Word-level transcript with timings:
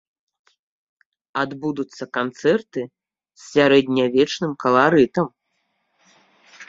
Адбудуцца 1.41 2.03
канцэрты 2.19 2.81
з 2.89 3.41
сярэднявечным 3.53 4.51
каларытам. 4.67 5.27